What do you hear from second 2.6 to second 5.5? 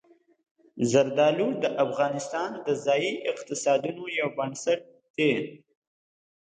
د ځایي اقتصادونو یو بنسټ دی.